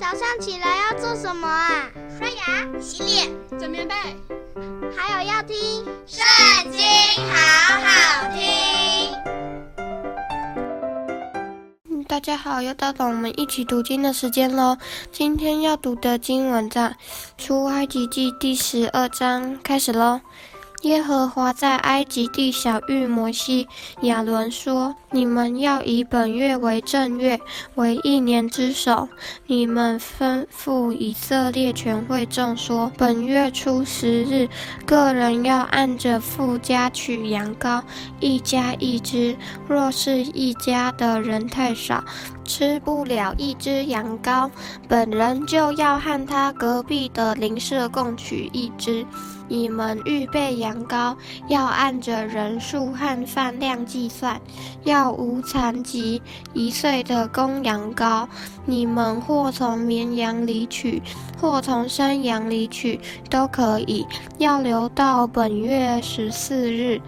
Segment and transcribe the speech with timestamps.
[0.00, 1.90] 早上起来要做什么啊？
[2.18, 3.94] 刷牙、洗脸、整棉被，
[4.96, 5.54] 还有要听
[6.06, 6.24] 《圣
[6.72, 6.80] 经》，
[7.30, 9.14] 好好听。
[12.08, 14.78] 大家好，又到了我们一起读经的时间喽。
[15.12, 16.88] 今天要读的经文在
[17.36, 20.22] 《出埃及记》第十二章，开始喽。
[20.82, 23.68] 耶和华在埃及地晓諭摩西、
[24.00, 27.38] 亚伦说：“你们要以本月为正月，
[27.74, 29.06] 为一年之首。
[29.46, 34.48] 你们吩咐以色列全会众说：本月初十日，
[34.86, 37.82] 各人要按着父家取羊羔，
[38.18, 39.36] 一家一只。
[39.68, 42.02] 若是一家的人太少，
[42.50, 44.50] 吃不了一只羊羔，
[44.88, 49.06] 本人就要和他隔壁的邻舍共取一只。”
[49.46, 51.16] 你们预备羊羔，
[51.48, 54.40] 要按着人数和饭量计算，
[54.84, 56.22] 要无残疾
[56.52, 58.26] 一岁的公羊羔。
[58.64, 61.02] 你们或从绵羊里取，
[61.40, 64.06] 或从山羊里取，都可以。
[64.38, 67.00] 要留到本月十四日。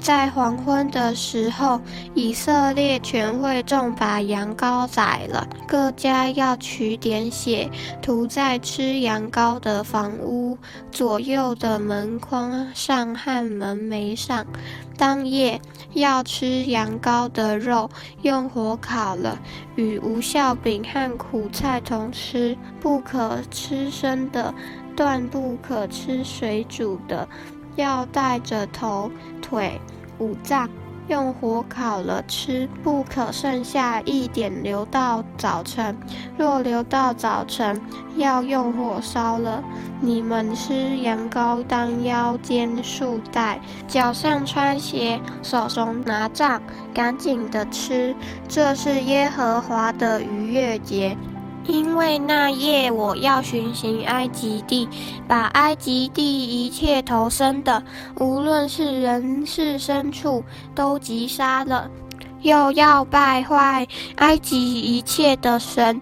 [0.00, 1.80] 在黄昏的时候，
[2.14, 7.70] 以色列全会众把羊羔宰了，各家要取点血，
[8.02, 10.58] 涂在吃羊羔的房屋
[10.90, 14.44] 左右的门框上和门楣上。
[14.98, 15.58] 当夜
[15.94, 17.88] 要吃羊羔的肉，
[18.22, 19.38] 用火烤了，
[19.74, 24.52] 与无酵饼和苦菜同吃，不可吃生的，
[24.94, 27.26] 断不可吃水煮的。
[27.76, 29.10] 要带着头、
[29.42, 29.80] 腿、
[30.18, 30.68] 五脏，
[31.08, 35.96] 用火烤了吃，不可剩下一点留到早晨。
[36.38, 37.80] 若留到早晨，
[38.16, 39.62] 要用火烧了。
[40.00, 46.60] 你们吃羊羔，当腰间束带，脚上穿鞋，手中拿杖，
[46.92, 48.14] 赶紧的吃。
[48.48, 51.16] 这是耶和华的逾越节。
[51.66, 54.88] 因为那夜我要巡行埃及地，
[55.26, 57.82] 把埃及地一切投生的，
[58.18, 60.44] 无论是人是牲畜，
[60.74, 61.90] 都击杀了。
[62.42, 65.98] 又要败坏埃及一切的神，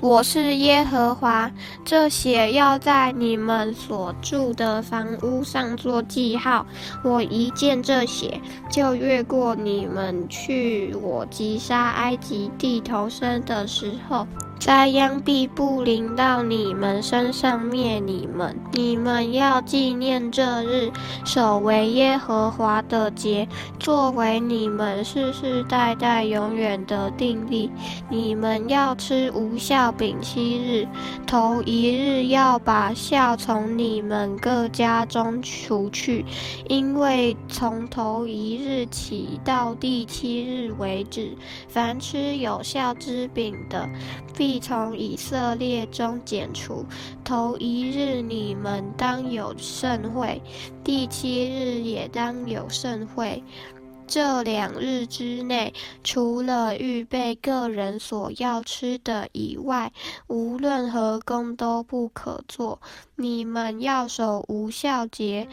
[0.00, 1.48] 我是耶和华。
[1.84, 6.66] 这血要在你们所住的房屋上做记号。
[7.04, 10.92] 我一见这血，就越过你们去。
[10.96, 14.26] 我击杀埃及地头生的时候。
[14.60, 18.54] 灾殃必不临到你们身上灭你们。
[18.72, 20.92] 你们要纪念这日，
[21.24, 23.48] 守为耶和华的节，
[23.78, 27.70] 作为你们世世代代永远的定例。
[28.10, 30.86] 你们要吃无酵饼七日，
[31.26, 36.22] 头一日要把酵从你们各家中除去，
[36.68, 41.34] 因为从头一日起到第七日为止，
[41.66, 43.88] 凡吃有酵之饼的，
[44.36, 44.49] 必。
[44.50, 46.84] 必从以色列中剪除。
[47.22, 50.42] 头一日你们当有盛会，
[50.82, 53.44] 第七日也当有盛会。
[54.08, 55.72] 这两日之内，
[56.02, 59.92] 除了预备个人所要吃的以外，
[60.26, 62.80] 无论何工都不可做。
[63.14, 65.46] 你们要守无酵节。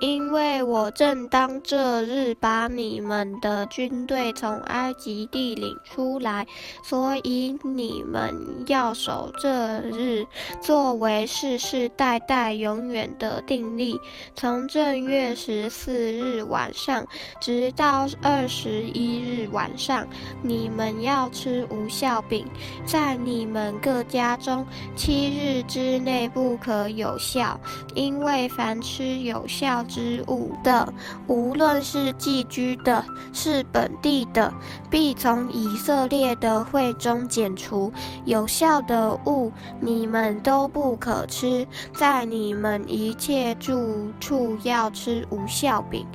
[0.00, 6.46] 因为我正当这日把你们的军队从埃及地领出来，
[6.82, 8.34] 所以你们
[8.66, 10.26] 要守这日，
[10.60, 14.00] 作为世世代代永远的定例。
[14.34, 17.06] 从正月十四日晚上
[17.40, 20.06] 直到二十一日晚上，
[20.42, 22.46] 你们要吃无效饼，
[22.86, 27.60] 在你们各家中七日之内不可有效，
[27.94, 30.90] 因为凡吃有效之物的，
[31.26, 34.50] 无论是寄居的，是本地的，
[34.88, 37.92] 必从以色列的会中剪除。
[38.24, 46.06] 有效的物，你们都不可吃，在你们一切住处要吃无效饼。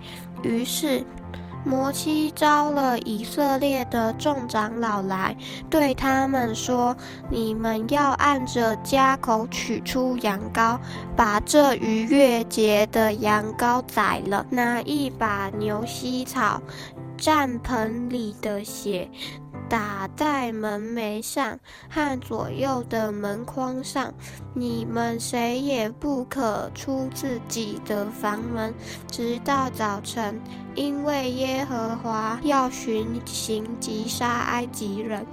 [0.42, 1.04] 于是。
[1.66, 5.36] 摩西招了以色列的众长老来，
[5.70, 6.96] 对他们说
[7.30, 10.78] ：“你们要按着家口取出羊羔，
[11.16, 16.62] 把这逾越节的羊羔宰了，拿一把牛膝草，
[17.18, 19.10] 蘸盆里的血。”
[19.70, 21.60] 打在门楣上
[21.90, 24.14] 和左右的门框上，
[24.54, 28.74] 你们谁也不可出自己的房门，
[29.12, 30.40] 直到早晨，
[30.76, 35.26] 因为耶和华要巡行击杀埃及人。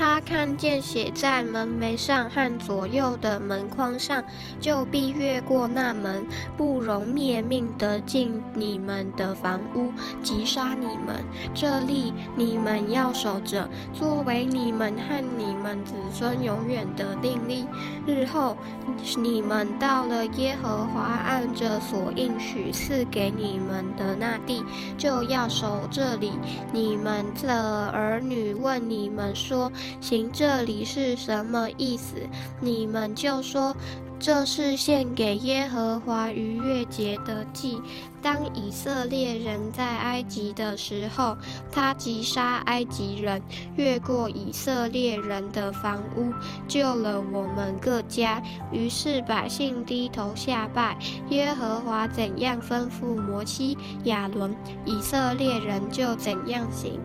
[0.00, 4.24] 他看见写在门楣上和左右的门框上，
[4.58, 6.24] 就必越过那门，
[6.56, 9.92] 不容灭命的进你们的房屋，
[10.22, 11.22] 击杀你们。
[11.52, 17.66] 这例你们要守着，作为你们和你们子孙永远的定例。
[18.06, 18.56] 日后
[19.18, 24.64] 你们到了耶和华按着所应许赐给你们的那地，
[24.96, 26.32] 就要守这里。
[26.72, 29.70] 你们的儿女问你们说
[30.00, 32.16] ：“行这里是什么意思？”
[32.60, 33.74] 你们就说。
[34.22, 37.80] 这是献给耶和华逾越节的祭。
[38.20, 41.34] 当以色列人在埃及的时候，
[41.72, 43.40] 他击杀埃及人，
[43.76, 46.34] 越过以色列人的房屋，
[46.68, 48.42] 救了我们各家。
[48.70, 50.98] 于是百姓低头下拜，
[51.30, 54.54] 耶和华怎样吩咐摩西、亚伦，
[54.84, 57.00] 以色列人就怎样行。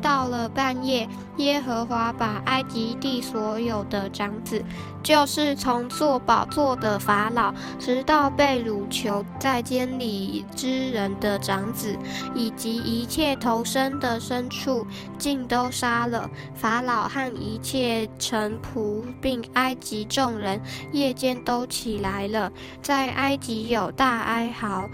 [0.00, 1.08] 到了半夜，
[1.38, 4.62] 耶和华把埃及地所有的长子，
[5.02, 11.96] 就是从坐宝座的法老，直到被掳囚在监里之人的长子，
[12.34, 16.28] 以及一切头生的牲畜，尽都杀了。
[16.54, 20.60] 法老和一切臣仆，并埃及众人，
[20.92, 22.52] 夜间都起来了，
[22.82, 24.88] 在埃及有大哀嚎。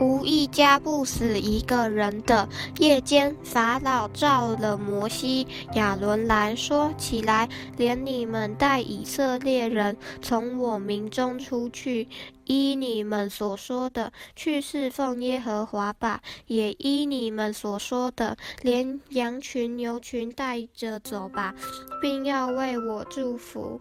[0.00, 2.48] 无一家不死一个人的。
[2.78, 12.08] 夜间，法老召了摩西、亚伦来说：“起来，连你们带以色列人从我民中出去，
[12.44, 21.54] 依你们所说的去侍奉耶和华吧；也依你们所说的，连羊群、牛群带着走吧，
[22.02, 23.80] 并要为我祝福。”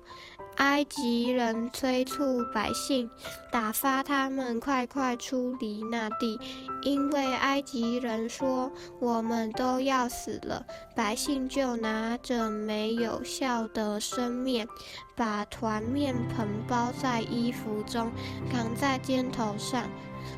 [0.57, 3.09] 埃及人催促百姓，
[3.51, 6.39] 打发他们快快出离那地，
[6.83, 10.65] 因为埃及人说：“我们都要死了。”
[10.95, 14.67] 百姓就拿着没有笑的生面，
[15.15, 18.11] 把团面盆包在衣服中，
[18.51, 19.89] 扛在肩头上。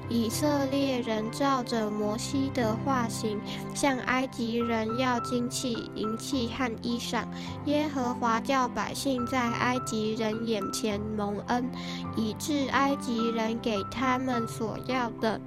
[0.10, 3.40] 以色列人照着摩西的话行，
[3.74, 7.24] 向埃及人要金器、银器和衣裳。
[7.66, 11.70] 耶和华叫百姓在埃及人眼前蒙恩，
[12.16, 15.40] 以致埃及人给他们所要的，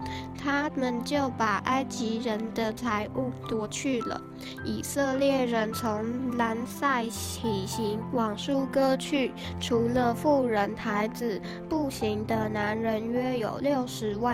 [0.42, 4.20] 他们就把埃及人的财物夺去了。
[4.64, 14.27] 以色列人从兰塞起行往苏割去，除了妇人、孩子，步行的男人约有六十万。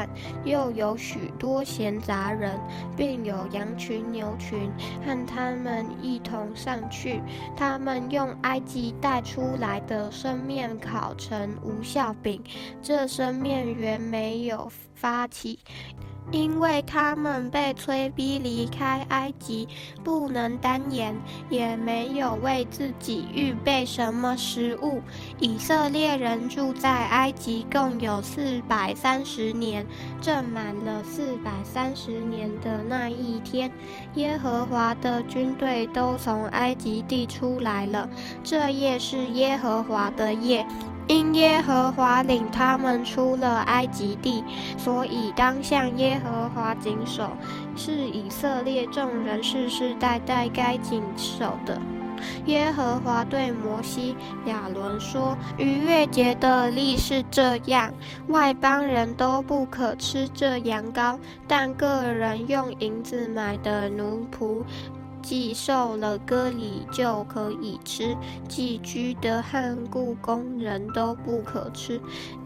[0.44, 2.58] 又有许多闲杂人，
[2.96, 4.70] 并有羊群、牛群，
[5.04, 7.20] 和他们一同上去。
[7.56, 12.42] 他们用埃及带出来的生面烤成无效饼，
[12.82, 15.58] 这生面原没有发起。
[16.30, 19.68] 因为他们被催逼离开埃及，
[20.02, 21.14] 不能单言，
[21.48, 25.00] 也没有为自己预备什么食物。
[25.38, 29.86] 以色列人住在埃及共有四百三十年，
[30.20, 33.70] 正满了四百三十年的那一天，
[34.14, 38.08] 耶和华的军队都从埃及地出来了。
[38.42, 40.66] 这夜是耶和华的夜。
[41.06, 44.42] 因耶和华领他们出了埃及地，
[44.78, 47.30] 所以当向耶和华谨守，
[47.76, 51.78] 是以色列众人世世代代该谨守的。
[52.46, 54.16] 耶和华对摩西、
[54.46, 57.92] 亚伦说：“逾越节的例是这样，
[58.28, 64.62] 外邦人都不可吃这羊羔，但个人用银子买的奴仆。”
[65.24, 68.14] 既受了割礼，就可以吃；
[68.46, 71.98] 寄居的和雇工人都不可吃，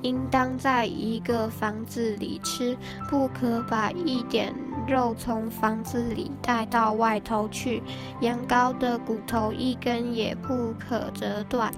[0.03, 2.79] 应当在一个房子里吃，
[3.11, 4.55] 不可把一点
[4.87, 7.83] 肉从房子里带到外头去。
[8.21, 11.73] 羊羔的骨头一根也不可折断。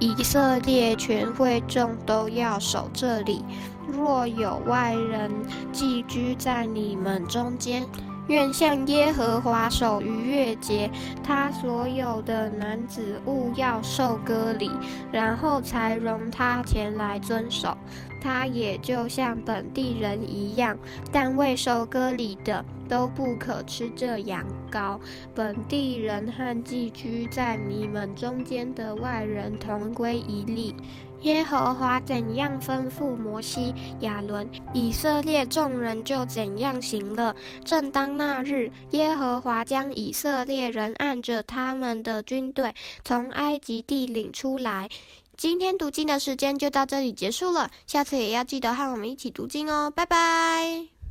[0.00, 3.44] 以色列全会众都要守这里。
[3.86, 5.30] 若有外人
[5.70, 7.84] 寄居在你们中间，
[8.28, 10.90] 愿向耶和华守逾越节，
[11.24, 14.70] 他所有的男子务要受割礼，
[15.10, 17.76] 然后才容他前来遵守。
[18.20, 20.78] 他也就像本地人一样，
[21.10, 24.96] 但未受割礼的都不可吃这羊羔。
[25.34, 30.76] 本地人和寄居在你们中间的外人同归一例。
[31.22, 37.34] 耶和华怎样吩咐摩西、亚伦，以色列众人就怎样行了。
[37.64, 42.74] 正当那日，耶和华将以色列人按着他们的军队
[43.04, 44.88] 从埃及地领出来。
[45.36, 51.01] 今天读经的时间就到这里结束了，下次也要记得和我们一起读经哦，拜拜。